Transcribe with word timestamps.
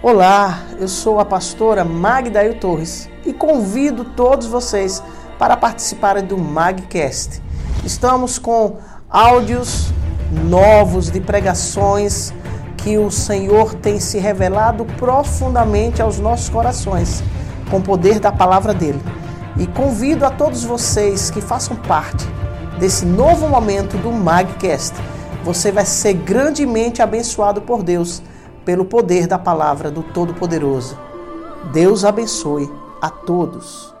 Olá, 0.00 0.60
eu 0.78 0.86
sou 0.86 1.18
a 1.18 1.24
pastora 1.24 1.84
Magdail 1.84 2.60
Torres 2.60 3.10
e 3.26 3.32
convido 3.32 4.04
todos 4.04 4.46
vocês 4.46 5.02
para 5.36 5.56
participarem 5.56 6.24
do 6.24 6.38
Magcast. 6.38 7.42
Estamos 7.84 8.38
com 8.38 8.76
áudios 9.10 9.92
novos 10.48 11.10
de 11.10 11.20
pregações 11.20 12.32
que 12.76 12.96
o 12.96 13.10
Senhor 13.10 13.74
tem 13.74 13.98
se 13.98 14.18
revelado 14.18 14.84
profundamente 14.84 16.00
aos 16.00 16.20
nossos 16.20 16.48
corações, 16.48 17.20
com 17.68 17.78
o 17.78 17.82
poder 17.82 18.20
da 18.20 18.30
palavra 18.30 18.72
dele. 18.72 19.02
E 19.56 19.66
convido 19.66 20.24
a 20.24 20.30
todos 20.30 20.62
vocês 20.62 21.28
que 21.28 21.40
façam 21.40 21.74
parte 21.74 22.24
desse 22.78 23.04
novo 23.04 23.48
momento 23.48 23.96
do 23.96 24.12
Magcast. 24.12 24.94
Você 25.42 25.72
vai 25.72 25.84
ser 25.84 26.12
grandemente 26.14 27.02
abençoado 27.02 27.60
por 27.60 27.82
Deus 27.82 28.22
pelo 28.68 28.84
poder 28.84 29.26
da 29.26 29.38
palavra 29.38 29.90
do 29.90 30.02
Todo-Poderoso. 30.12 30.94
Deus 31.72 32.04
abençoe 32.04 32.66
a 33.00 33.08
todos. 33.08 33.94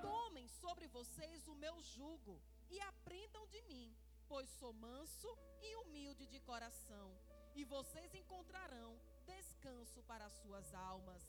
Tomem 0.00 0.48
sobre 0.48 0.86
vocês 0.86 1.46
o 1.46 1.54
meu 1.56 1.78
jugo 1.82 2.40
e 2.70 2.80
aprendam 2.80 3.46
de 3.48 3.60
mim, 3.68 3.94
pois 4.26 4.48
sou 4.48 4.72
manso 4.72 5.28
e 5.60 5.76
humilde 5.76 6.26
de 6.26 6.40
coração, 6.40 7.10
e 7.54 7.66
vocês 7.66 8.14
encontrarão 8.14 8.96
descanso 9.26 10.02
para 10.08 10.24
as 10.24 10.32
suas 10.40 10.72
almas. 10.72 11.22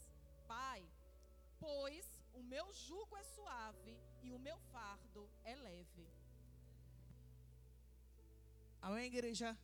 Pai, 0.48 0.82
pois 1.60 2.06
o 2.34 2.42
meu 2.42 2.72
jugo 2.72 3.18
é 3.18 3.24
suave 3.26 4.00
e 4.24 4.32
o 4.32 4.40
meu 4.40 4.58
fardo 4.72 5.30
é 5.44 5.54
leve. 5.54 6.08
Amém, 8.82 9.08
igreja? 9.08 9.58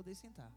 Poder 0.00 0.14
sentar. 0.14 0.50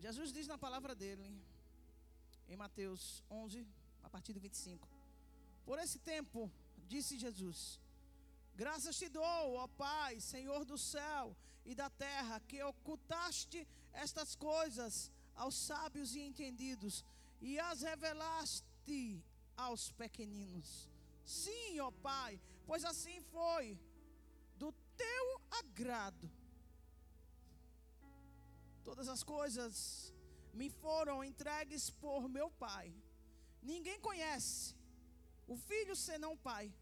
Jesus 0.00 0.32
diz 0.32 0.48
na 0.48 0.58
palavra 0.58 0.96
dele, 0.96 1.22
em 2.48 2.56
Mateus 2.56 3.22
11, 3.30 3.64
a 4.02 4.10
partir 4.10 4.32
do 4.32 4.40
25: 4.40 4.88
Por 5.64 5.78
esse 5.78 6.00
tempo, 6.00 6.50
disse 6.88 7.16
Jesus, 7.16 7.80
graças 8.56 8.98
te 8.98 9.08
dou, 9.08 9.54
ó 9.54 9.68
Pai, 9.68 10.18
Senhor 10.18 10.64
do 10.64 10.76
céu 10.76 11.36
e 11.64 11.72
da 11.72 11.88
terra, 11.88 12.40
que 12.48 12.60
ocultaste 12.64 13.64
estas 13.92 14.34
coisas 14.34 15.12
aos 15.36 15.54
sábios 15.54 16.16
e 16.16 16.20
entendidos 16.20 17.04
e 17.40 17.60
as 17.60 17.82
revelaste 17.82 19.22
aos 19.56 19.90
pequeninos. 19.92 20.90
Sim, 21.24 21.80
ó 21.80 21.90
Pai, 21.90 22.40
pois 22.66 22.84
assim 22.84 23.20
foi 23.20 23.78
do 24.56 24.72
teu 24.96 25.40
agrado. 25.50 26.30
Todas 28.84 29.08
as 29.08 29.22
coisas 29.22 30.14
me 30.54 30.68
foram 30.70 31.24
entregues 31.24 31.90
por 31.90 32.28
meu 32.28 32.50
Pai. 32.50 32.94
Ninguém 33.62 33.98
conhece 34.00 34.74
o 35.46 35.56
filho 35.56 35.94
senão 35.94 36.32
o 36.34 36.38
Pai, 36.38 36.72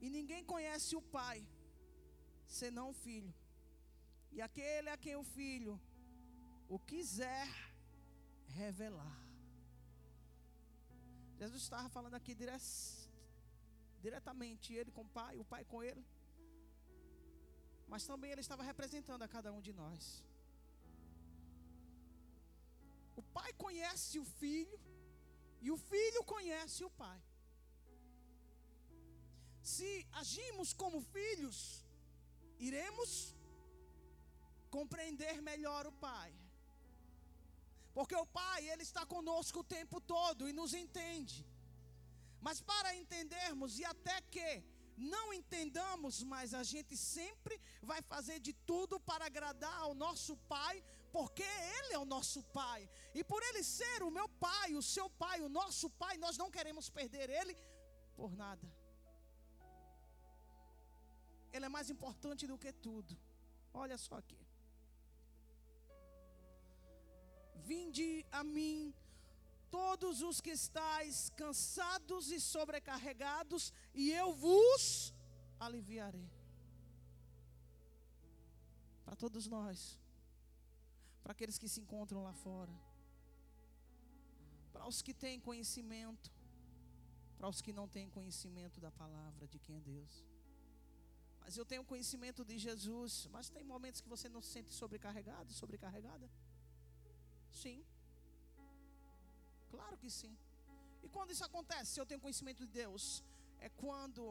e 0.00 0.08
ninguém 0.10 0.44
conhece 0.44 0.94
o 0.96 1.02
Pai 1.02 1.46
senão 2.46 2.90
o 2.90 2.94
filho. 2.94 3.34
E 4.30 4.40
aquele 4.40 4.88
a 4.88 4.96
quem 4.96 5.16
o 5.16 5.24
filho 5.24 5.80
o 6.68 6.78
quiser 6.78 7.48
revelar. 8.48 9.21
Jesus 11.42 11.62
estava 11.62 11.88
falando 11.96 12.16
aqui 12.18 12.32
dire 12.40 12.56
diretamente, 14.04 14.68
ele 14.80 14.90
com 14.96 15.04
o 15.06 15.12
Pai, 15.18 15.34
o 15.44 15.46
Pai 15.52 15.62
com 15.72 15.78
ele. 15.88 16.02
Mas 17.92 18.06
também 18.10 18.30
ele 18.32 18.44
estava 18.46 18.68
representando 18.70 19.22
a 19.26 19.32
cada 19.34 19.50
um 19.56 19.60
de 19.66 19.72
nós. 19.80 20.04
O 23.20 23.24
Pai 23.36 23.50
conhece 23.64 24.14
o 24.24 24.26
Filho 24.40 24.78
e 25.64 25.70
o 25.74 25.78
Filho 25.90 26.22
conhece 26.34 26.80
o 26.88 26.90
Pai. 27.02 27.20
Se 29.74 29.90
agimos 30.22 30.72
como 30.82 31.06
filhos, 31.16 31.58
iremos 32.68 33.10
compreender 34.78 35.36
melhor 35.50 35.86
o 35.92 35.96
Pai. 36.08 36.32
Porque 37.94 38.14
o 38.14 38.26
Pai, 38.26 38.68
Ele 38.68 38.82
está 38.82 39.04
conosco 39.04 39.60
o 39.60 39.64
tempo 39.64 40.00
todo 40.00 40.48
e 40.48 40.52
nos 40.52 40.72
entende. 40.74 41.46
Mas 42.40 42.60
para 42.60 42.94
entendermos, 42.94 43.78
e 43.78 43.84
até 43.84 44.20
que 44.34 44.64
não 44.96 45.32
entendamos, 45.32 46.22
mas 46.22 46.54
a 46.54 46.62
gente 46.62 46.96
sempre 46.96 47.60
vai 47.82 48.00
fazer 48.02 48.38
de 48.40 48.52
tudo 48.52 48.98
para 49.00 49.26
agradar 49.26 49.78
ao 49.80 49.94
nosso 49.94 50.36
Pai, 50.54 50.82
porque 51.12 51.42
Ele 51.42 51.94
é 51.94 51.98
o 51.98 52.04
nosso 52.04 52.42
Pai. 52.60 52.88
E 53.14 53.22
por 53.22 53.42
Ele 53.42 53.62
ser 53.62 54.02
o 54.02 54.10
meu 54.10 54.28
Pai, 54.28 54.74
o 54.74 54.82
seu 54.82 55.08
Pai, 55.10 55.40
o 55.40 55.48
nosso 55.48 55.88
Pai, 55.90 56.16
nós 56.16 56.36
não 56.36 56.50
queremos 56.50 56.88
perder 56.88 57.28
Ele 57.30 57.56
por 58.16 58.34
nada. 58.34 58.66
Ele 61.52 61.66
é 61.66 61.68
mais 61.68 61.90
importante 61.90 62.46
do 62.46 62.58
que 62.58 62.72
tudo. 62.72 63.16
Olha 63.74 63.98
só 63.98 64.16
aqui. 64.16 64.41
Vinde 67.70 68.24
a 68.30 68.42
mim, 68.42 68.94
todos 69.70 70.22
os 70.28 70.40
que 70.40 70.50
estáis 70.50 71.30
cansados 71.42 72.30
e 72.30 72.38
sobrecarregados, 72.40 73.72
e 73.94 74.10
eu 74.10 74.32
vos 74.32 75.14
aliviarei. 75.58 76.28
Para 79.04 79.16
todos 79.16 79.46
nós, 79.46 79.98
para 81.22 81.32
aqueles 81.32 81.58
que 81.58 81.68
se 81.68 81.80
encontram 81.80 82.22
lá 82.22 82.32
fora, 82.32 82.74
para 84.72 84.86
os 84.86 85.00
que 85.02 85.14
têm 85.14 85.38
conhecimento, 85.40 86.30
para 87.36 87.48
os 87.48 87.60
que 87.60 87.72
não 87.72 87.86
têm 87.88 88.08
conhecimento 88.08 88.80
da 88.80 88.90
palavra 88.90 89.46
de 89.46 89.58
quem 89.58 89.76
é 89.76 89.80
Deus. 89.80 90.24
Mas 91.40 91.56
eu 91.56 91.64
tenho 91.64 91.84
conhecimento 91.84 92.44
de 92.44 92.56
Jesus, 92.66 93.28
mas 93.32 93.48
tem 93.48 93.64
momentos 93.64 94.00
que 94.00 94.08
você 94.08 94.28
não 94.28 94.40
se 94.40 94.50
sente 94.56 94.72
sobrecarregado, 94.72 95.52
sobrecarregada? 95.52 96.30
Sim. 97.60 97.78
Claro 99.70 99.96
que 100.02 100.10
sim. 100.20 100.34
E 101.04 101.08
quando 101.14 101.32
isso 101.34 101.44
acontece, 101.50 101.92
se 101.92 102.00
eu 102.00 102.06
tenho 102.06 102.24
conhecimento 102.24 102.64
de 102.64 102.72
Deus, 102.82 103.04
é 103.66 103.68
quando 103.82 104.24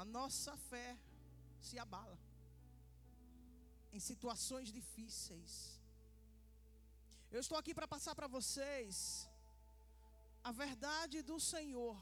a 0.00 0.04
nossa 0.16 0.52
fé 0.70 0.88
se 1.60 1.78
abala 1.84 2.18
em 3.92 4.00
situações 4.10 4.68
difíceis. 4.78 5.52
Eu 7.34 7.40
estou 7.44 7.58
aqui 7.58 7.72
para 7.78 7.88
passar 7.94 8.14
para 8.18 8.28
vocês 8.36 8.96
a 10.48 10.52
verdade 10.64 11.16
do 11.30 11.38
Senhor, 11.52 11.96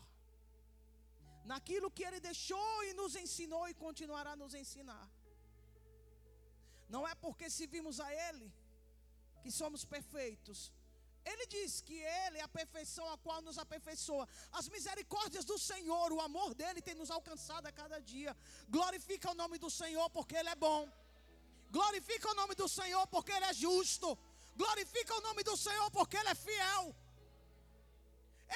naquilo 1.53 1.91
que 1.97 2.05
Ele 2.09 2.21
deixou 2.31 2.85
e 2.89 2.93
nos 3.01 3.15
ensinou 3.25 3.65
e 3.69 3.75
continuará 3.87 4.33
a 4.33 4.41
nos 4.43 4.55
ensinar. 4.63 5.07
Não 6.95 7.03
é 7.07 7.15
porque 7.25 7.49
se 7.57 7.67
vimos 7.75 7.99
a 8.07 8.09
Ele 8.27 8.49
que 9.43 9.51
somos 9.61 9.85
perfeitos. 9.85 10.73
Ele 11.31 11.47
diz 11.47 11.81
que 11.87 11.97
Ele 12.23 12.39
é 12.39 12.43
a 12.43 12.57
perfeição 12.61 13.07
a 13.13 13.19
qual 13.19 13.41
nos 13.43 13.59
aperfeiçoa. 13.65 14.27
As 14.53 14.69
misericórdias 14.69 15.45
do 15.45 15.59
Senhor, 15.59 16.13
o 16.13 16.21
amor 16.21 16.55
dele 16.55 16.81
tem 16.81 16.95
nos 16.95 17.11
alcançado 17.11 17.67
a 17.67 17.73
cada 17.81 17.99
dia. 18.13 18.37
Glorifica 18.69 19.31
o 19.31 19.39
nome 19.43 19.59
do 19.59 19.71
Senhor 19.81 20.09
porque 20.11 20.37
Ele 20.37 20.49
é 20.49 20.55
bom. 20.55 20.89
Glorifica 21.71 22.31
o 22.31 22.35
nome 22.35 22.55
do 22.55 22.69
Senhor 22.69 23.07
porque 23.09 23.33
Ele 23.33 23.45
é 23.45 23.53
justo. 23.53 24.17
Glorifica 24.57 25.15
o 25.19 25.21
nome 25.21 25.43
do 25.43 25.57
Senhor 25.57 25.91
porque 25.91 26.17
Ele 26.17 26.31
é 26.31 26.35
fiel. 26.35 26.95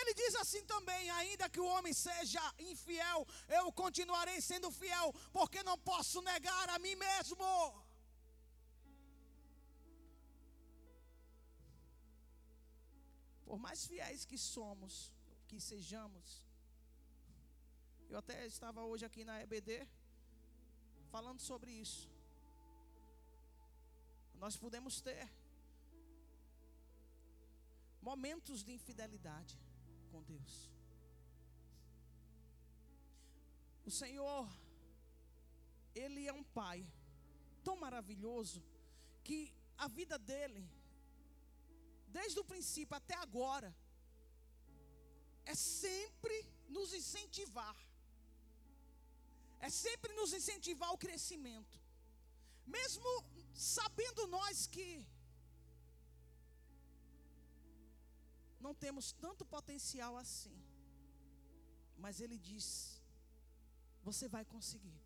Ele 0.00 0.14
diz 0.14 0.34
assim 0.36 0.64
também: 0.64 1.10
ainda 1.10 1.48
que 1.48 1.60
o 1.60 1.66
homem 1.66 1.92
seja 1.92 2.42
infiel, 2.58 3.26
eu 3.48 3.70
continuarei 3.72 4.40
sendo 4.40 4.70
fiel, 4.70 5.14
porque 5.32 5.62
não 5.62 5.78
posso 5.78 6.22
negar 6.22 6.70
a 6.70 6.78
mim 6.78 6.94
mesmo. 6.94 7.44
Por 13.52 13.58
mais 13.58 13.80
fiéis 13.86 14.24
que 14.24 14.38
somos, 14.38 15.12
que 15.46 15.60
sejamos, 15.60 16.42
eu 18.08 18.16
até 18.16 18.46
estava 18.46 18.82
hoje 18.82 19.04
aqui 19.04 19.26
na 19.28 19.42
EBD 19.42 19.86
falando 21.10 21.38
sobre 21.38 21.70
isso. 21.70 22.10
Nós 24.42 24.56
podemos 24.56 25.02
ter 25.02 25.30
momentos 28.00 28.64
de 28.64 28.72
infidelidade 28.72 29.60
com 30.10 30.22
Deus. 30.22 30.54
O 33.84 33.90
Senhor, 33.90 34.48
Ele 35.94 36.26
é 36.26 36.32
um 36.32 36.42
Pai 36.42 36.90
tão 37.62 37.76
maravilhoso 37.76 38.64
que 39.22 39.54
a 39.76 39.88
vida 39.88 40.18
dele 40.18 40.66
desde 42.18 42.38
o 42.42 42.48
princípio 42.52 42.96
até 43.00 43.16
agora, 43.26 43.70
é 45.52 45.54
sempre 45.54 46.36
nos 46.76 46.92
incentivar. 47.00 47.76
É 49.66 49.70
sempre 49.70 50.12
nos 50.20 50.32
incentivar 50.38 50.88
ao 50.90 50.98
crescimento. 51.06 51.76
Mesmo 52.76 53.10
sabendo 53.54 54.26
nós 54.36 54.66
que 54.74 54.88
não 58.64 58.74
temos 58.84 59.06
tanto 59.24 59.44
potencial 59.56 60.16
assim. 60.24 60.56
Mas 62.04 62.20
ele 62.24 62.38
diz: 62.50 62.66
você 64.08 64.26
vai 64.36 64.44
conseguir. 64.44 65.00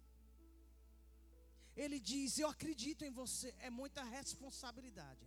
Ele 1.84 1.98
diz: 2.10 2.38
Eu 2.38 2.48
acredito 2.48 3.02
em 3.04 3.10
você. 3.10 3.54
É 3.58 3.70
muita 3.80 4.02
responsabilidade. 4.18 5.26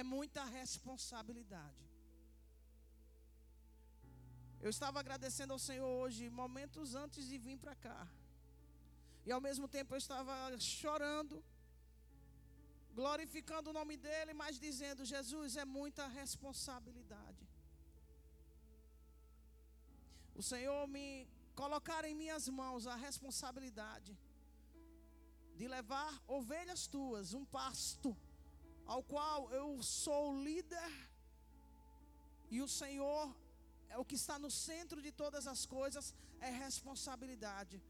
É 0.00 0.02
muita 0.16 0.42
responsabilidade. 0.60 1.84
Eu 4.64 4.70
estava 4.74 4.96
agradecendo 5.02 5.52
ao 5.54 5.60
Senhor 5.66 5.90
hoje, 6.00 6.28
momentos 6.42 6.94
antes 7.04 7.24
de 7.30 7.36
vir 7.46 7.58
para 7.64 7.74
cá. 7.86 8.00
E 9.26 9.32
ao 9.36 9.40
mesmo 9.46 9.66
tempo 9.76 9.94
eu 9.94 10.00
estava 10.04 10.34
chorando, 10.58 11.36
glorificando 12.98 13.70
o 13.70 13.76
nome 13.78 13.96
dEle, 14.08 14.34
mas 14.42 14.60
dizendo: 14.66 15.10
Jesus, 15.14 15.56
é 15.62 15.64
muita 15.78 16.04
responsabilidade. 16.20 17.44
O 20.40 20.44
Senhor 20.52 20.80
me 20.96 21.06
colocar 21.62 22.02
em 22.04 22.14
minhas 22.22 22.46
mãos 22.60 22.86
a 22.86 22.96
responsabilidade 23.08 24.12
de 25.58 25.66
levar 25.76 26.12
ovelhas 26.38 26.82
tuas, 26.86 27.32
um 27.40 27.44
pasto, 27.58 28.10
ao 28.86 29.02
qual 29.02 29.50
eu 29.50 29.82
sou 29.82 30.24
líder, 30.42 30.90
e 32.50 32.62
o 32.62 32.68
Senhor 32.68 33.34
é 33.88 33.98
o 33.98 34.04
que 34.04 34.14
está 34.14 34.38
no 34.38 34.50
centro 34.50 35.02
de 35.02 35.10
todas 35.10 35.46
as 35.46 35.66
coisas, 35.66 36.14
é 36.40 36.50
responsabilidade. 36.50 37.82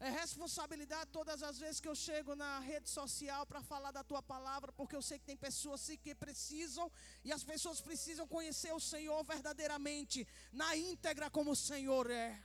É 0.00 0.08
responsabilidade 0.08 1.10
todas 1.12 1.42
as 1.42 1.58
vezes 1.58 1.78
que 1.78 1.86
eu 1.86 1.94
chego 1.94 2.34
na 2.34 2.58
rede 2.58 2.88
social 2.88 3.44
para 3.44 3.62
falar 3.62 3.90
da 3.92 4.02
tua 4.02 4.22
palavra, 4.22 4.72
porque 4.72 4.96
eu 4.96 5.02
sei 5.02 5.18
que 5.18 5.26
tem 5.26 5.36
pessoas 5.36 5.86
que 6.02 6.14
precisam, 6.14 6.90
e 7.22 7.30
as 7.30 7.44
pessoas 7.44 7.82
precisam 7.82 8.26
conhecer 8.26 8.72
o 8.72 8.80
Senhor 8.80 9.22
verdadeiramente, 9.22 10.26
na 10.50 10.74
íntegra 10.74 11.28
como 11.30 11.50
o 11.50 11.56
Senhor 11.56 12.10
é. 12.10 12.42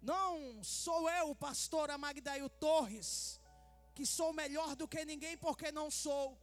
Não 0.00 0.64
sou 0.64 1.10
eu, 1.10 1.34
pastor 1.34 1.90
Amagdaio 1.90 2.48
Torres, 2.48 3.40
que 3.94 4.04
sou 4.04 4.32
melhor 4.32 4.74
do 4.76 4.88
que 4.88 5.04
ninguém, 5.04 5.36
porque 5.36 5.70
não 5.70 5.90
sou. 5.90 6.38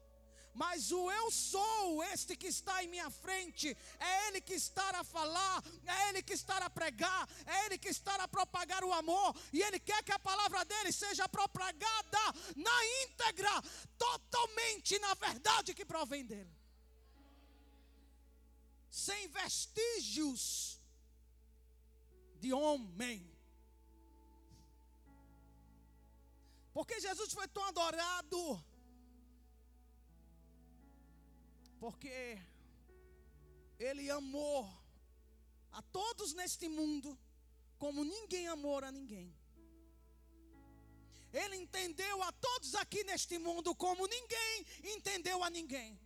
Mas 0.54 0.92
o 0.92 1.10
eu 1.10 1.32
sou, 1.32 2.04
este 2.04 2.36
que 2.36 2.48
está 2.48 2.84
em 2.84 2.88
minha 2.88 3.10
frente, 3.10 3.76
é 4.00 4.28
Ele 4.28 4.42
que 4.42 4.54
está 4.54 5.00
a 5.00 5.04
falar, 5.04 5.64
é 5.86 6.10
Ele 6.10 6.22
que 6.22 6.34
está 6.34 6.58
a 6.58 6.70
pregar, 6.70 7.28
é 7.46 7.66
Ele 7.66 7.78
que 7.78 7.88
está 7.88 8.16
a 8.16 8.28
propagar 8.28 8.84
o 8.84 8.92
amor, 8.92 9.36
e 9.54 9.62
Ele 9.62 9.80
quer 9.80 10.04
que 10.04 10.12
a 10.12 10.20
palavra 10.20 10.66
dele 10.66 10.92
seja 10.92 11.28
propagada 11.30 12.20
na 12.56 12.86
íntegra, 13.04 13.50
totalmente 13.98 15.00
na 15.00 15.14
verdade 15.14 15.74
que 15.74 15.86
provém 15.86 16.26
dele, 16.26 16.52
sem 18.90 19.30
vestígios 19.30 20.80
de 22.42 22.52
homem. 22.52 23.31
Porque 26.74 27.00
Jesus 27.00 27.34
foi 27.34 27.48
tão 27.48 27.64
adorado. 27.66 28.64
Porque 31.80 32.40
Ele 33.80 34.10
amou 34.10 34.70
a 35.72 35.82
todos 35.82 36.34
neste 36.34 36.68
mundo 36.70 37.18
como 37.80 38.04
ninguém 38.04 38.48
amou 38.48 38.78
a 38.80 38.92
ninguém. 38.92 39.34
Ele 41.34 41.56
entendeu 41.56 42.22
a 42.24 42.32
todos 42.34 42.76
aqui 42.76 43.04
neste 43.04 43.38
mundo 43.40 43.74
como 43.74 44.06
ninguém 44.06 44.66
entendeu 44.96 45.44
a 45.44 45.50
ninguém. 45.50 46.00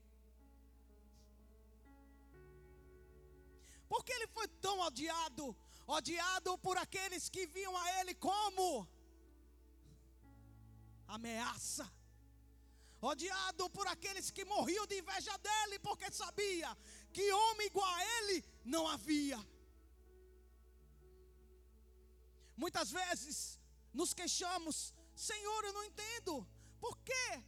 Porque 3.90 4.12
ele 4.14 4.28
foi 4.28 4.48
tão 4.66 4.80
odiado, 4.82 5.56
odiado 5.88 6.58
por 6.60 6.78
aqueles 6.78 7.28
que 7.28 7.46
viam 7.48 7.76
a 7.76 8.00
ele 8.00 8.14
como 8.16 8.88
ameaça. 11.08 11.92
Odiado 13.02 13.70
por 13.70 13.88
aqueles 13.88 14.32
que 14.32 14.46
morriam 14.46 14.88
de 14.88 14.98
inveja 15.00 15.38
dele, 15.38 15.80
porque 15.80 16.12
sabia 16.12 16.76
que 17.14 17.32
homem 17.32 17.68
igual 17.68 17.94
a 17.94 18.06
ele 18.18 18.44
não 18.64 18.88
havia. 18.88 19.40
Muitas 22.58 22.92
vezes 22.92 23.60
nos 23.94 24.14
queixamos, 24.14 24.94
Senhor, 25.16 25.64
eu 25.66 25.74
não 25.74 25.84
entendo. 25.84 26.48
Por 26.80 26.98
quê? 27.00 27.44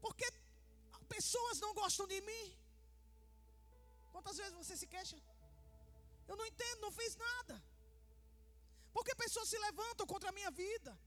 Porque 0.00 0.26
pessoas 1.08 1.60
não 1.60 1.74
gostam 1.74 2.06
de 2.06 2.20
mim. 2.22 2.58
Quantas 4.12 4.36
vezes 4.36 4.54
você 4.54 4.76
se 4.76 4.86
queixa? 4.86 5.16
Eu 6.26 6.36
não 6.36 6.46
entendo, 6.46 6.80
não 6.80 6.92
fiz 6.92 7.14
nada. 7.16 7.62
Porque 8.92 9.14
pessoas 9.14 9.48
se 9.48 9.58
levantam 9.58 10.06
contra 10.06 10.30
a 10.30 10.32
minha 10.32 10.50
vida. 10.50 10.98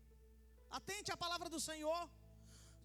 Atente 0.78 1.12
à 1.12 1.18
palavra 1.18 1.50
do 1.50 1.60
Senhor. 1.60 2.04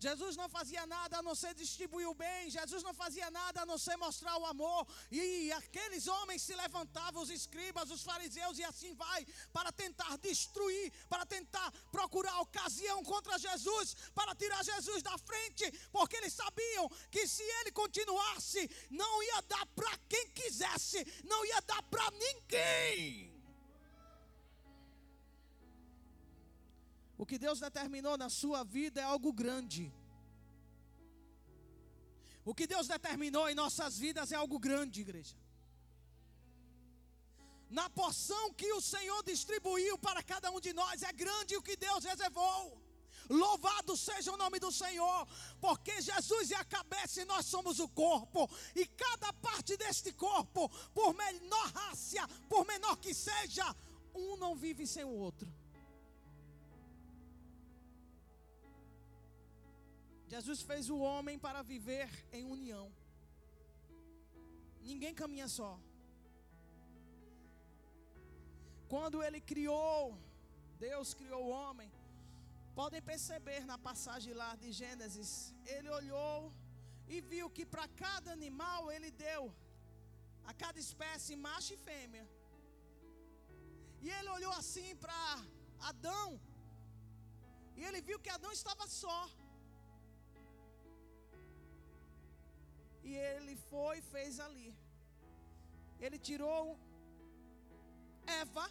Jesus 0.06 0.34
não 0.34 0.48
fazia 0.48 0.86
nada 0.86 1.18
a 1.18 1.22
não 1.22 1.34
ser 1.34 1.52
distribuir 1.54 2.08
o 2.08 2.14
bem, 2.14 2.48
Jesus 2.48 2.82
não 2.82 2.94
fazia 2.94 3.30
nada 3.30 3.60
a 3.60 3.66
não 3.66 3.76
ser 3.76 3.96
mostrar 3.96 4.34
o 4.38 4.46
amor, 4.46 4.86
e 5.10 5.52
aqueles 5.52 6.06
homens 6.06 6.40
se 6.40 6.54
levantavam, 6.54 7.22
os 7.22 7.28
escribas, 7.28 7.90
os 7.90 8.02
fariseus, 8.02 8.56
e 8.58 8.64
assim 8.64 8.94
vai, 8.94 9.26
para 9.52 9.70
tentar 9.70 10.16
destruir, 10.16 10.90
para 11.06 11.26
tentar 11.26 11.70
procurar 11.92 12.40
ocasião 12.40 13.04
contra 13.04 13.38
Jesus, 13.38 13.94
para 14.14 14.34
tirar 14.34 14.64
Jesus 14.64 15.02
da 15.02 15.18
frente, 15.18 15.70
porque 15.92 16.16
eles 16.16 16.32
sabiam 16.32 16.88
que 17.10 17.26
se 17.26 17.42
ele 17.58 17.70
continuasse, 17.72 18.70
não 18.88 19.22
ia 19.22 19.42
dar 19.42 19.66
para 19.66 19.98
quem 20.08 20.30
quisesse, 20.30 21.04
não 21.24 21.44
ia 21.44 21.60
dar 21.60 21.82
para 21.82 22.10
ninguém. 22.12 23.39
O 27.22 27.26
que 27.30 27.38
Deus 27.38 27.60
determinou 27.60 28.16
na 28.16 28.30
sua 28.30 28.60
vida 28.64 28.98
é 28.98 29.04
algo 29.04 29.30
grande. 29.30 29.82
O 32.50 32.54
que 32.58 32.66
Deus 32.66 32.86
determinou 32.88 33.46
em 33.46 33.54
nossas 33.54 33.98
vidas 34.04 34.32
é 34.32 34.36
algo 34.36 34.58
grande, 34.58 35.02
igreja. 35.02 35.36
Na 37.78 37.90
porção 37.90 38.54
que 38.54 38.72
o 38.72 38.80
Senhor 38.80 39.22
distribuiu 39.22 39.98
para 39.98 40.22
cada 40.22 40.50
um 40.50 40.60
de 40.66 40.72
nós, 40.72 41.02
é 41.02 41.12
grande 41.12 41.58
o 41.58 41.62
que 41.62 41.76
Deus 41.76 42.04
reservou. 42.04 42.80
Louvado 43.28 43.98
seja 43.98 44.32
o 44.32 44.38
nome 44.38 44.58
do 44.58 44.72
Senhor, 44.72 45.28
porque 45.60 46.00
Jesus 46.00 46.50
é 46.52 46.56
a 46.56 46.64
cabeça 46.64 47.20
e 47.20 47.26
nós 47.26 47.44
somos 47.44 47.78
o 47.80 47.88
corpo, 48.04 48.50
e 48.74 48.86
cada 48.86 49.30
parte 49.34 49.76
deste 49.76 50.10
corpo, 50.10 50.70
por 50.94 51.12
menor 51.12 51.68
raça, 51.80 52.26
por 52.48 52.66
menor 52.66 52.96
que 52.96 53.12
seja, 53.12 53.76
um 54.14 54.36
não 54.36 54.56
vive 54.56 54.86
sem 54.86 55.04
o 55.04 55.10
outro. 55.10 55.60
Jesus 60.32 60.60
fez 60.68 60.84
o 60.94 60.98
homem 61.06 61.36
para 61.44 61.60
viver 61.70 62.08
em 62.38 62.44
união. 62.56 62.86
Ninguém 64.90 65.14
caminha 65.22 65.48
só. 65.58 65.72
Quando 68.92 69.22
ele 69.26 69.40
criou, 69.52 69.98
Deus 70.86 71.08
criou 71.20 71.42
o 71.46 71.54
homem. 71.56 71.90
Podem 72.80 73.02
perceber 73.10 73.60
na 73.70 73.76
passagem 73.88 74.32
lá 74.42 74.50
de 74.62 74.70
Gênesis, 74.80 75.30
ele 75.74 75.90
olhou 75.98 76.38
e 77.14 77.20
viu 77.32 77.46
que 77.56 77.64
para 77.72 77.86
cada 78.04 78.30
animal 78.38 78.80
ele 78.94 79.10
deu 79.26 79.42
a 80.50 80.52
cada 80.62 80.78
espécie 80.86 81.40
macho 81.46 81.72
e 81.74 81.82
fêmea. 81.88 82.24
E 84.04 84.08
ele 84.16 84.30
olhou 84.36 84.52
assim 84.60 84.90
para 85.04 85.20
Adão, 85.90 86.28
e 87.76 87.84
ele 87.88 88.00
viu 88.08 88.18
que 88.24 88.32
Adão 88.36 88.52
estava 88.58 88.86
só. 89.02 89.20
E 93.02 93.14
ele 93.14 93.56
foi 93.56 93.98
e 93.98 94.02
fez 94.02 94.38
ali. 94.40 94.74
Ele 95.98 96.18
tirou 96.18 96.78
Eva 98.26 98.66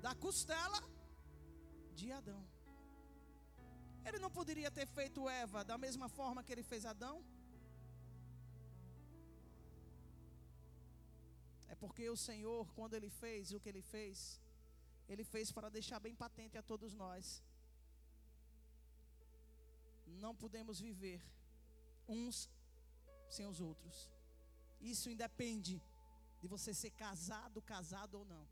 da 0.00 0.14
costela 0.14 0.80
de 1.94 2.12
Adão. 2.12 2.42
Ele 4.06 4.18
não 4.18 4.30
poderia 4.30 4.70
ter 4.70 4.86
feito 4.86 5.28
Eva 5.28 5.64
da 5.64 5.76
mesma 5.76 6.08
forma 6.08 6.42
que 6.42 6.52
ele 6.52 6.62
fez 6.62 6.84
Adão? 6.86 7.16
É 11.68 11.74
porque 11.74 12.08
o 12.08 12.16
Senhor, 12.16 12.72
quando 12.74 12.94
ele 12.94 13.10
fez 13.10 13.52
o 13.52 13.60
que 13.60 13.68
ele 13.68 13.82
fez, 13.82 14.40
ele 15.08 15.24
fez 15.24 15.50
para 15.50 15.68
deixar 15.68 15.98
bem 16.00 16.14
patente 16.14 16.56
a 16.56 16.62
todos 16.62 16.94
nós. 16.94 17.42
Não 20.06 20.34
podemos 20.34 20.80
viver 20.80 21.20
uns 22.08 22.48
sem 23.28 23.46
os 23.46 23.60
outros. 23.60 24.10
Isso 24.80 25.10
independe 25.10 25.82
de 26.40 26.46
você 26.46 26.72
ser 26.72 26.90
casado, 26.90 27.62
casado 27.62 28.18
ou 28.18 28.24
não. 28.24 28.46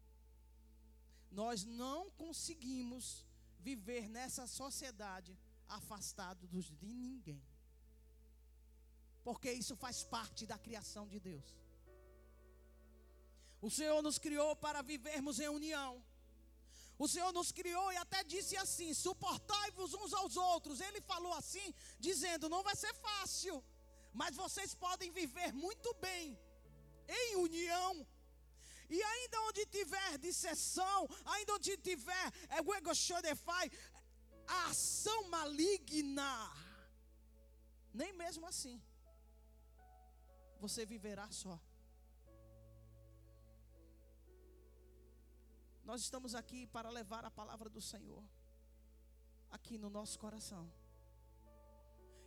Nós 1.31 1.65
não 1.65 2.11
conseguimos 2.11 3.25
viver 3.61 4.09
nessa 4.09 4.47
sociedade 4.47 5.37
afastado 5.69 6.47
dos, 6.47 6.67
de 6.79 6.93
ninguém. 6.93 7.43
Porque 9.25 9.51
isso 9.51 9.77
faz 9.77 10.05
parte 10.05 10.47
da 10.47 10.59
criação 10.59 11.07
de 11.09 11.19
Deus. 11.19 11.57
O 13.61 13.71
Senhor 13.71 14.01
nos 14.03 14.19
criou 14.19 14.55
para 14.55 14.83
vivermos 14.83 15.41
em 15.41 15.49
união. 15.49 16.03
O 16.99 17.09
Senhor 17.09 17.33
nos 17.33 17.51
criou 17.53 17.93
e 17.93 17.97
até 17.97 18.23
disse 18.25 18.57
assim: 18.57 18.95
suportai-vos 18.95 19.95
uns 19.95 20.13
aos 20.13 20.37
outros. 20.37 20.81
Ele 20.81 21.01
falou 21.01 21.33
assim, 21.35 21.75
dizendo: 21.99 22.49
não 22.49 22.63
vai 22.63 22.77
ser 22.77 22.95
fácil, 22.95 23.63
mas 24.21 24.35
vocês 24.35 24.75
podem 24.75 25.11
viver 25.21 25.53
muito 25.53 25.93
bem, 26.07 26.39
em 27.07 27.37
união. 27.37 28.07
E 28.89 29.03
ainda 29.03 29.43
onde 29.43 29.67
tiver 29.67 30.19
dissessão, 30.19 31.09
ainda 31.35 31.55
onde 31.55 31.77
tiver 31.77 32.27
é, 32.49 32.61
a 34.47 34.67
ação 34.71 35.29
maligna, 35.29 36.35
nem 37.93 38.13
mesmo 38.13 38.47
assim, 38.47 38.81
você 40.61 40.87
viverá 40.87 41.31
só. 41.31 41.61
Nós 45.85 46.01
estamos 46.01 46.35
aqui 46.35 46.67
para 46.67 46.89
levar 46.91 47.25
a 47.25 47.31
palavra 47.31 47.69
do 47.69 47.81
Senhor 47.81 48.25
aqui 49.51 49.77
no 49.79 49.91
nosso 49.91 50.19
coração. 50.19 50.65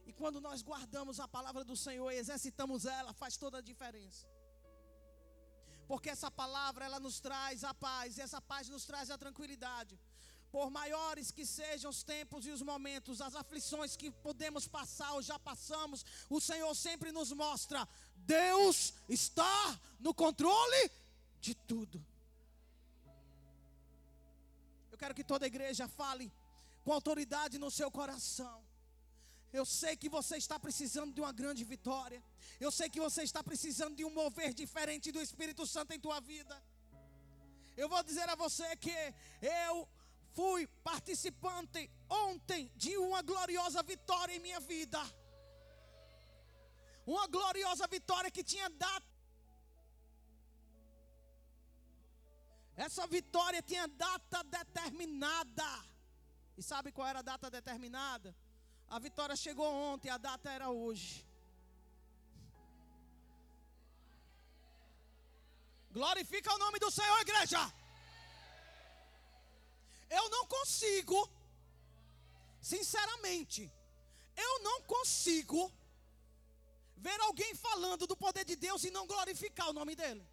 E 0.09 0.13
quando 0.19 0.39
nós 0.47 0.61
guardamos 0.69 1.19
a 1.19 1.27
palavra 1.27 1.63
do 1.69 1.75
Senhor 1.85 2.09
e 2.11 2.17
exercitamos 2.23 2.85
ela, 2.85 3.13
faz 3.21 3.37
toda 3.43 3.57
a 3.59 3.67
diferença. 3.71 4.27
Porque 5.87 6.09
essa 6.15 6.29
palavra 6.29 6.85
ela 6.85 6.99
nos 6.99 7.19
traz 7.19 7.63
a 7.63 7.73
paz, 7.73 8.17
e 8.17 8.21
essa 8.21 8.41
paz 8.51 8.69
nos 8.69 8.85
traz 8.85 9.09
a 9.09 9.17
tranquilidade. 9.23 9.99
Por 10.55 10.67
maiores 10.79 11.31
que 11.37 11.45
sejam 11.45 11.89
os 11.91 12.01
tempos 12.03 12.45
e 12.45 12.51
os 12.51 12.61
momentos, 12.71 13.21
as 13.21 13.35
aflições 13.35 13.95
que 13.95 14.09
podemos 14.27 14.67
passar 14.67 15.11
ou 15.13 15.21
já 15.21 15.37
passamos, 15.37 16.03
o 16.29 16.39
Senhor 16.49 16.73
sempre 16.75 17.11
nos 17.11 17.31
mostra: 17.31 17.87
Deus 18.15 18.93
está 19.07 19.79
no 19.99 20.13
controle 20.13 20.81
de 21.39 21.53
tudo 21.53 22.03
quero 24.99 25.15
que 25.15 25.23
toda 25.23 25.45
a 25.45 25.47
igreja 25.47 25.87
fale 25.87 26.31
com 26.83 26.91
autoridade 26.91 27.57
no 27.57 27.71
seu 27.71 27.89
coração. 27.89 28.68
Eu 29.51 29.65
sei 29.65 29.95
que 29.95 30.09
você 30.09 30.37
está 30.37 30.59
precisando 30.59 31.13
de 31.13 31.21
uma 31.21 31.31
grande 31.31 31.63
vitória. 31.63 32.23
Eu 32.59 32.71
sei 32.71 32.89
que 32.89 32.99
você 32.99 33.23
está 33.23 33.43
precisando 33.43 33.95
de 33.95 34.05
um 34.05 34.13
mover 34.13 34.53
diferente 34.53 35.11
do 35.11 35.21
Espírito 35.21 35.65
Santo 35.65 35.93
em 35.93 35.99
tua 35.99 36.19
vida. 36.19 36.55
Eu 37.75 37.89
vou 37.89 38.03
dizer 38.03 38.27
a 38.29 38.35
você 38.35 38.75
que 38.75 38.95
eu 39.41 39.87
fui 40.33 40.67
participante 40.83 41.89
ontem 42.09 42.71
de 42.75 42.97
uma 42.97 43.21
gloriosa 43.21 43.81
vitória 43.81 44.35
em 44.35 44.39
minha 44.39 44.59
vida. 44.59 44.99
Uma 47.05 47.25
gloriosa 47.27 47.87
vitória 47.87 48.29
que 48.29 48.43
tinha 48.43 48.69
dado 48.69 49.09
Essa 52.85 53.05
vitória 53.07 53.61
tinha 53.61 53.85
data 53.89 54.41
determinada. 54.43 55.69
E 56.57 56.63
sabe 56.63 56.93
qual 56.93 57.05
era 57.05 57.19
a 57.19 57.21
data 57.21 57.49
determinada? 57.51 58.33
A 58.89 58.97
vitória 58.97 59.35
chegou 59.35 59.67
ontem, 59.71 60.09
a 60.09 60.17
data 60.17 60.49
era 60.51 60.69
hoje. 60.69 61.25
Glorifica 65.91 66.53
o 66.53 66.57
nome 66.57 66.79
do 66.79 66.89
Senhor, 66.89 67.19
igreja. 67.19 67.59
Eu 70.09 70.29
não 70.29 70.45
consigo, 70.47 71.29
sinceramente, 72.59 73.71
eu 74.35 74.59
não 74.67 74.81
consigo 74.83 75.71
ver 76.97 77.19
alguém 77.21 77.53
falando 77.53 78.07
do 78.07 78.17
poder 78.17 78.43
de 78.43 78.55
Deus 78.55 78.83
e 78.83 78.91
não 78.91 79.05
glorificar 79.05 79.69
o 79.69 79.73
nome 79.73 79.95
dele. 79.95 80.25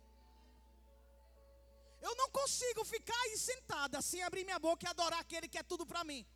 Eu 2.00 2.14
não 2.16 2.30
consigo 2.30 2.84
ficar 2.84 3.20
aí 3.24 3.36
sentada 3.36 4.00
sem 4.00 4.22
abrir 4.22 4.44
minha 4.44 4.58
boca 4.58 4.84
e 4.86 4.88
adorar 4.88 5.20
aquele 5.20 5.48
que 5.48 5.58
é 5.58 5.62
tudo 5.62 5.84
para 5.84 6.04
mim. 6.04 6.26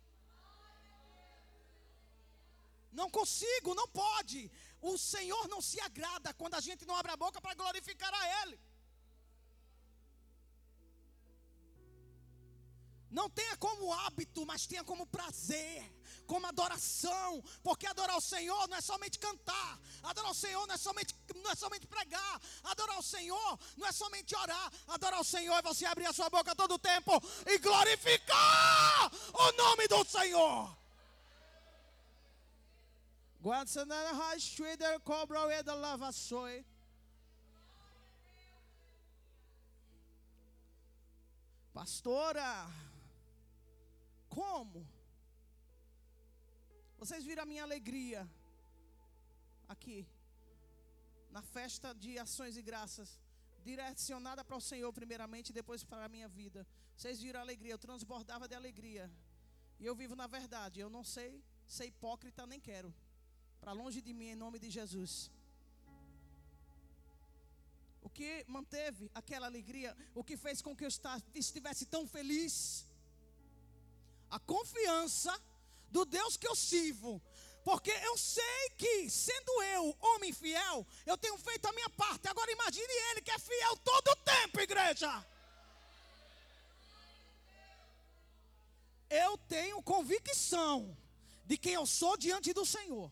Não 2.91 3.09
consigo, 3.09 3.73
não 3.73 3.87
pode. 3.87 4.51
O 4.81 4.97
Senhor 4.97 5.47
não 5.47 5.61
se 5.61 5.79
agrada 5.79 6.33
quando 6.33 6.55
a 6.55 6.59
gente 6.59 6.85
não 6.85 6.95
abre 6.95 7.11
a 7.11 7.17
boca 7.17 7.39
para 7.39 7.53
glorificar 7.53 8.13
a 8.13 8.41
Ele. 8.41 8.59
Não 13.11 13.29
tenha 13.29 13.57
como 13.57 13.91
hábito, 13.91 14.45
mas 14.45 14.65
tenha 14.65 14.85
como 14.85 15.05
prazer, 15.05 15.83
como 16.25 16.47
adoração, 16.47 17.43
porque 17.61 17.85
adorar 17.85 18.15
o 18.17 18.21
Senhor 18.21 18.69
não 18.69 18.77
é 18.77 18.81
somente 18.81 19.19
cantar, 19.19 19.77
adorar 20.01 20.31
o 20.31 20.33
Senhor 20.33 20.65
não 20.65 20.75
é 20.75 20.77
somente, 20.77 21.13
não 21.35 21.51
é 21.51 21.55
somente 21.55 21.85
pregar, 21.87 22.41
adorar 22.63 22.97
o 22.97 23.03
Senhor 23.03 23.59
não 23.75 23.85
é 23.85 23.91
somente 23.91 24.33
orar, 24.33 24.71
adorar 24.87 25.19
o 25.19 25.25
Senhor 25.25 25.57
é 25.57 25.61
você 25.61 25.85
abrir 25.85 26.05
a 26.05 26.13
sua 26.13 26.29
boca 26.29 26.55
todo 26.55 26.75
o 26.75 26.79
tempo 26.79 27.11
e 27.47 27.57
glorificar 27.57 29.11
o 29.33 29.51
nome 29.57 29.89
do 29.89 30.05
Senhor. 30.05 30.80
Pastora, 41.73 42.69
como? 44.29 44.87
Vocês 46.99 47.25
viram 47.25 47.41
a 47.41 47.45
minha 47.47 47.63
alegria 47.63 48.29
aqui, 49.67 50.07
na 51.31 51.41
festa 51.41 51.95
de 51.95 52.19
ações 52.19 52.55
e 52.57 52.61
graças, 52.61 53.19
direcionada 53.63 54.45
para 54.45 54.55
o 54.55 54.61
Senhor, 54.61 54.93
primeiramente, 54.93 55.49
e 55.49 55.53
depois 55.53 55.83
para 55.83 56.05
a 56.05 56.09
minha 56.09 56.27
vida. 56.27 56.67
Vocês 56.95 57.19
viram 57.19 57.39
a 57.39 57.43
alegria, 57.43 57.73
eu 57.73 57.79
transbordava 57.79 58.47
de 58.47 58.53
alegria. 58.53 59.11
E 59.79 59.85
eu 59.87 59.95
vivo 59.95 60.15
na 60.15 60.27
verdade, 60.27 60.79
eu 60.79 60.91
não 60.91 61.03
sei 61.03 61.43
ser 61.65 61.85
hipócrita, 61.85 62.45
nem 62.45 62.59
quero. 62.59 62.93
Para 63.61 63.73
longe 63.73 64.01
de 64.01 64.11
mim, 64.11 64.29
em 64.29 64.35
nome 64.35 64.57
de 64.57 64.69
Jesus. 64.69 65.29
O 68.01 68.09
que 68.09 68.43
manteve 68.47 69.09
aquela 69.13 69.45
alegria, 69.45 69.95
o 70.15 70.23
que 70.23 70.35
fez 70.35 70.61
com 70.61 70.75
que 70.75 70.83
eu 70.83 70.89
estivesse 71.35 71.85
tão 71.85 72.07
feliz, 72.07 72.87
a 74.31 74.39
confiança 74.39 75.39
do 75.89 76.03
Deus 76.03 76.35
que 76.35 76.47
eu 76.47 76.55
sirvo. 76.55 77.21
Porque 77.63 77.91
eu 77.91 78.17
sei 78.17 78.69
que, 78.75 79.07
sendo 79.07 79.61
eu 79.61 79.95
homem 79.99 80.33
fiel, 80.33 80.85
eu 81.05 81.15
tenho 81.15 81.37
feito 81.37 81.67
a 81.67 81.73
minha 81.73 81.89
parte. 81.91 82.27
Agora 82.27 82.51
imagine 82.51 82.93
ele 83.11 83.21
que 83.21 83.29
é 83.29 83.37
fiel 83.37 83.77
todo 83.77 84.07
o 84.07 84.15
tempo, 84.15 84.59
igreja. 84.59 85.23
Eu 89.07 89.37
tenho 89.37 89.83
convicção 89.83 90.97
de 91.45 91.55
quem 91.57 91.73
eu 91.73 91.85
sou 91.85 92.17
diante 92.17 92.51
do 92.51 92.65
Senhor. 92.65 93.11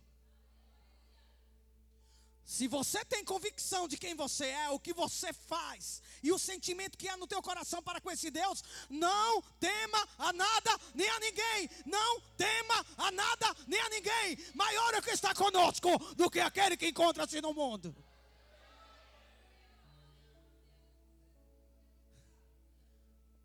Se 2.49 2.67
você 2.67 3.05
tem 3.05 3.23
convicção 3.23 3.87
de 3.87 3.95
quem 3.95 4.15
você 4.15 4.47
é, 4.47 4.71
o 4.71 4.79
que 4.79 4.91
você 4.91 5.31
faz 5.31 6.01
e 6.23 6.31
o 6.31 6.39
sentimento 6.39 6.97
que 6.97 7.07
há 7.07 7.15
no 7.15 7.27
teu 7.27 7.43
coração 7.43 7.79
para 7.79 8.01
com 8.01 8.09
esse 8.09 8.31
Deus, 8.31 8.63
não 8.89 9.39
tema 9.59 9.99
a 10.17 10.33
nada 10.33 10.71
nem 10.95 11.07
a 11.07 11.19
ninguém. 11.19 11.69
Não 11.85 12.19
tema 12.35 12.83
a 12.97 13.11
nada 13.11 13.55
nem 13.67 13.79
a 13.79 13.89
ninguém. 13.89 14.35
Maior 14.55 14.95
é 14.95 14.97
o 14.97 15.01
que 15.03 15.11
está 15.11 15.31
conosco 15.35 15.95
do 16.15 16.27
que 16.27 16.39
aquele 16.39 16.75
que 16.75 16.87
encontra-se 16.87 17.39
no 17.39 17.53
mundo. 17.53 17.95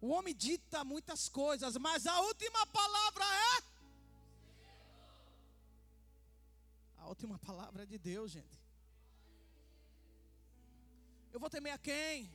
O 0.01 0.09
homem 0.09 0.35
dita 0.35 0.83
muitas 0.83 1.29
coisas, 1.29 1.77
mas 1.77 2.07
a 2.07 2.21
última 2.23 2.67
palavra 2.69 3.25
é. 3.27 3.63
A 7.01 7.09
última 7.09 7.39
palavra 7.39 7.83
é 7.83 7.87
de 7.87 7.99
Deus, 7.99 8.31
gente. 8.31 8.64
Eu 11.35 11.41
vou 11.41 11.51
temer 11.51 11.73
a 11.73 11.79
quem? 11.79 12.33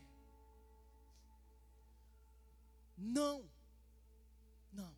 Não. 2.97 3.49
Não. 4.73 4.93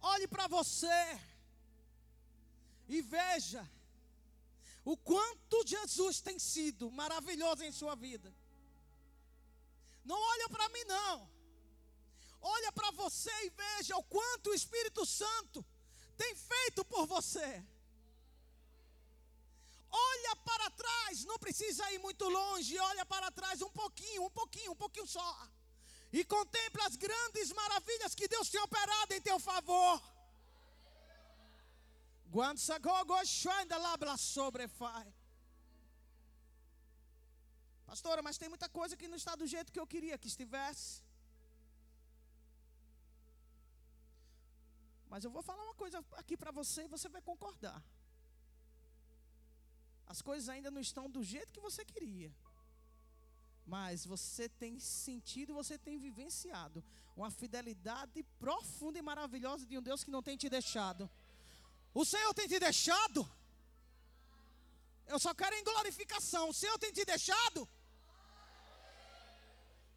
Olhe 0.00 0.26
para 0.26 0.48
você 0.48 0.98
e 2.88 3.00
veja 3.00 3.62
o 4.84 4.96
quanto 4.96 5.64
Jesus 5.64 6.20
tem 6.20 6.40
sido 6.40 6.90
maravilhoso 6.90 7.62
em 7.62 7.70
sua 7.70 7.94
vida. 7.94 8.34
Não 10.04 10.20
olha 10.32 10.48
para 10.48 10.68
mim 10.70 10.84
não. 10.86 11.30
Olha 12.40 12.72
para 12.72 12.90
você 12.90 13.30
e 13.44 13.50
veja 13.50 13.96
o 13.96 14.02
quanto 14.02 14.50
o 14.50 14.54
Espírito 14.54 15.06
Santo 15.06 15.64
tem 16.16 16.34
feito 16.34 16.84
por 16.84 17.06
você. 17.06 17.64
para 20.46 20.65
trás, 20.82 21.24
não 21.30 21.38
precisa 21.44 21.90
ir 21.94 22.00
muito 22.06 22.26
longe, 22.38 22.78
olha 22.90 23.04
para 23.12 23.30
trás 23.38 23.62
um 23.68 23.72
pouquinho, 23.82 24.24
um 24.28 24.34
pouquinho, 24.40 24.72
um 24.72 24.80
pouquinho 24.84 25.08
só. 25.16 25.30
E 26.18 26.24
contempla 26.36 26.86
as 26.86 26.96
grandes 27.06 27.48
maravilhas 27.60 28.14
que 28.18 28.28
Deus 28.34 28.50
tem 28.52 28.60
operado 28.68 29.12
em 29.14 29.22
teu 29.28 29.38
favor. 29.48 29.96
Pastora, 37.90 38.20
mas 38.26 38.38
tem 38.40 38.48
muita 38.54 38.68
coisa 38.78 38.96
que 39.00 39.08
não 39.12 39.18
está 39.22 39.34
do 39.42 39.46
jeito 39.46 39.72
que 39.72 39.80
eu 39.82 39.86
queria 39.94 40.18
que 40.22 40.28
estivesse. 40.32 40.88
Mas 45.12 45.24
eu 45.24 45.30
vou 45.36 45.42
falar 45.48 45.62
uma 45.68 45.78
coisa 45.82 46.04
aqui 46.22 46.36
para 46.36 46.50
você 46.60 46.82
e 46.84 46.92
você 46.94 47.08
vai 47.08 47.22
concordar. 47.30 47.80
As 50.06 50.22
coisas 50.22 50.48
ainda 50.48 50.70
não 50.70 50.80
estão 50.80 51.10
do 51.10 51.22
jeito 51.22 51.52
que 51.52 51.60
você 51.60 51.84
queria. 51.84 52.32
Mas 53.66 54.04
você 54.06 54.48
tem 54.48 54.78
sentido, 54.78 55.54
você 55.54 55.76
tem 55.76 55.98
vivenciado 55.98 56.84
uma 57.16 57.30
fidelidade 57.30 58.22
profunda 58.38 58.98
e 58.98 59.02
maravilhosa 59.02 59.66
de 59.66 59.76
um 59.78 59.82
Deus 59.82 60.04
que 60.04 60.10
não 60.10 60.22
tem 60.22 60.36
te 60.36 60.48
deixado. 60.48 61.10
O 61.94 62.04
Senhor 62.04 62.32
tem 62.34 62.46
te 62.46 62.58
deixado? 62.58 63.28
Eu 65.06 65.18
só 65.18 65.32
quero 65.34 65.54
em 65.56 65.64
glorificação. 65.64 66.50
O 66.50 66.54
Senhor 66.54 66.78
tem 66.78 66.92
te 66.92 67.04
deixado? 67.04 67.68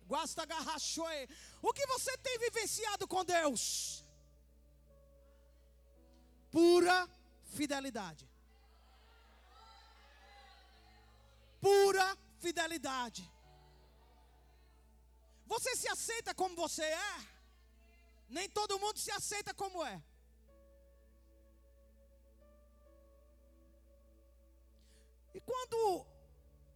Guasta 0.07 0.45
garrachoe. 0.45 1.29
O 1.61 1.73
que 1.73 1.85
você 1.87 2.17
tem 2.17 2.39
vivenciado 2.39 3.07
com 3.07 3.23
Deus? 3.25 4.03
Pura 6.49 7.07
fidelidade. 7.57 8.28
Pura 11.61 12.17
fidelidade. 12.39 13.23
Você 15.45 15.75
se 15.75 15.87
aceita 15.87 16.33
como 16.33 16.55
você 16.55 16.83
é? 16.83 17.27
Nem 18.29 18.47
todo 18.49 18.79
mundo 18.79 18.99
se 18.99 19.11
aceita 19.11 19.53
como 19.53 19.83
é. 19.83 20.01
E 25.33 25.39
quando 25.41 26.05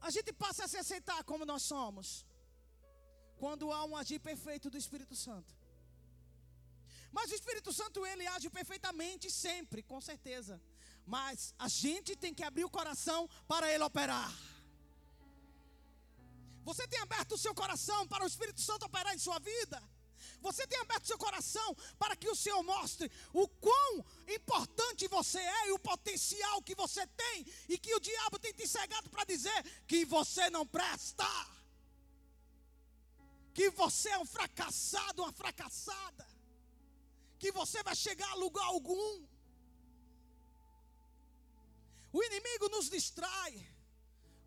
a 0.01 0.09
gente 0.09 0.31
passa 0.33 0.65
a 0.65 0.67
se 0.67 0.77
aceitar 0.77 1.23
como 1.23 1.45
nós 1.45 1.63
somos? 1.63 2.25
Quando 3.37 3.71
há 3.71 3.85
um 3.85 3.95
agir 3.95 4.19
perfeito 4.19 4.69
do 4.69 4.77
Espírito 4.77 5.15
Santo. 5.15 5.53
Mas 7.11 7.31
o 7.31 7.35
Espírito 7.35 7.71
Santo 7.71 8.05
ele 8.05 8.25
age 8.25 8.49
perfeitamente 8.49 9.29
sempre, 9.29 9.83
com 9.83 10.01
certeza. 10.01 10.59
Mas 11.05 11.53
a 11.59 11.67
gente 11.67 12.15
tem 12.15 12.33
que 12.33 12.43
abrir 12.43 12.65
o 12.65 12.69
coração 12.69 13.29
para 13.47 13.71
ele 13.71 13.83
operar. 13.83 14.31
Você 16.63 16.87
tem 16.87 16.99
aberto 16.99 17.33
o 17.33 17.37
seu 17.37 17.53
coração 17.53 18.07
para 18.07 18.23
o 18.23 18.27
Espírito 18.27 18.61
Santo 18.61 18.85
operar 18.85 19.13
em 19.13 19.19
sua 19.19 19.39
vida? 19.39 19.81
Você 20.41 20.65
tem 20.67 20.79
aberto 20.79 21.07
seu 21.07 21.17
coração 21.17 21.75
para 21.97 22.15
que 22.15 22.29
o 22.29 22.35
Senhor 22.35 22.61
mostre 22.63 23.11
o 23.33 23.47
quão 23.47 24.05
importante 24.27 25.07
você 25.07 25.39
é 25.39 25.67
e 25.69 25.71
o 25.71 25.79
potencial 25.79 26.61
que 26.61 26.75
você 26.75 27.05
tem 27.07 27.45
e 27.69 27.77
que 27.77 27.93
o 27.95 27.99
diabo 27.99 28.39
tem 28.39 28.53
te 28.53 28.67
cegado 28.67 29.09
para 29.09 29.25
dizer 29.25 29.63
que 29.87 30.05
você 30.05 30.49
não 30.49 30.65
presta. 30.65 31.27
Que 33.53 33.69
você 33.69 34.09
é 34.09 34.19
um 34.19 34.25
fracassado, 34.25 35.23
uma 35.23 35.31
fracassada. 35.31 36.27
Que 37.39 37.51
você 37.51 37.83
vai 37.83 37.95
chegar 37.95 38.29
a 38.31 38.35
lugar 38.35 38.65
algum. 38.65 39.25
O 42.11 42.23
inimigo 42.23 42.69
nos 42.69 42.89
distrai 42.89 43.72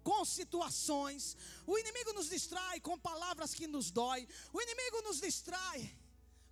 com 0.07 0.25
situações. 0.25 1.37
O 1.67 1.77
inimigo 1.77 2.13
nos 2.13 2.29
distrai 2.29 2.79
com 2.79 2.97
palavras 3.11 3.53
que 3.59 3.67
nos 3.67 3.91
dói. 3.91 4.21
O 4.53 4.63
inimigo 4.63 5.03
nos 5.03 5.19
distrai 5.27 5.79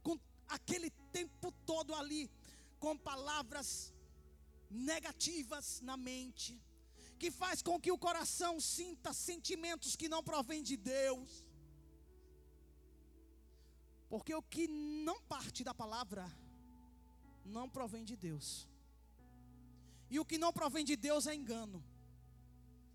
com 0.03 0.19
aquele 0.49 0.91
tempo 1.17 1.53
todo 1.65 1.95
ali 1.95 2.23
com 2.81 2.99
palavras 2.99 3.69
negativas 4.69 5.81
na 5.89 5.97
mente, 5.97 6.61
que 7.21 7.31
faz 7.31 7.63
com 7.63 7.81
que 7.81 7.93
o 7.93 8.03
coração 8.07 8.61
sinta 8.61 9.13
sentimentos 9.13 9.95
que 9.95 10.09
não 10.09 10.23
provêm 10.31 10.63
de 10.71 10.77
Deus. 10.77 11.31
Porque 14.09 14.35
o 14.35 14.43
que 14.43 14.67
não 15.09 15.19
parte 15.35 15.63
da 15.63 15.73
palavra 15.73 16.25
não 17.45 17.71
provém 17.71 18.05
de 18.05 18.17
Deus. 18.17 18.69
E 20.11 20.19
o 20.19 20.25
que 20.25 20.39
não 20.45 20.53
provém 20.53 20.85
de 20.85 20.97
Deus 20.97 21.29
é 21.29 21.35
engano. 21.35 21.94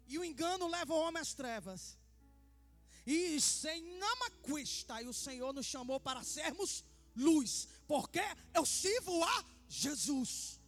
E 0.09 0.17
o 0.17 0.25
engano 0.25 0.67
leva 0.67 0.93
o 0.93 0.99
homem 0.99 1.21
às 1.21 1.33
trevas. 1.33 1.97
E 3.05 3.39
sem 3.39 3.81
namaquista, 3.97 5.01
e 5.01 5.07
o 5.07 5.13
Senhor 5.13 5.53
nos 5.53 5.65
chamou 5.65 5.99
para 5.99 6.23
sermos 6.23 6.83
luz, 7.15 7.67
porque 7.87 8.21
eu 8.53 8.65
sirvo 8.65 9.23
a 9.23 9.45
Jesus. 9.67 10.58